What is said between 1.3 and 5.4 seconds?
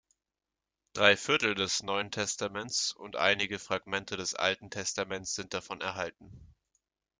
des Neuen Testaments und einige Fragmente des Alten Testaments